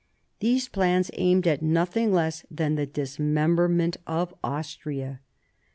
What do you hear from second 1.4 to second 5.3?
at nothing less than the dismemberment of Austria.